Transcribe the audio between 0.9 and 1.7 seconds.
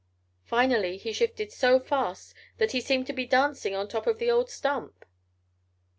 he shifted